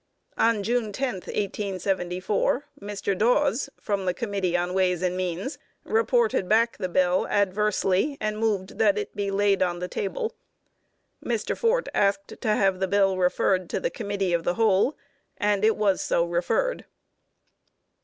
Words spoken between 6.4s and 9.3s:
back the bill adversely, and moved that it be